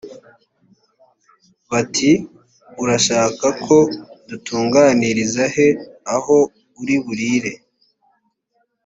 bati 1.71 2.11
“urashaka 2.81 3.45
ko 3.65 3.77
dutunganiriza 4.27 5.43
he 5.55 5.67
aho 6.15 6.37
uri 6.81 6.95
burire?” 7.03 7.53